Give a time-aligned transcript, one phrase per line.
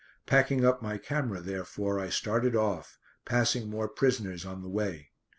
[0.25, 5.11] Packing up my camera, therefore, I started off, passing more prisoners on the way.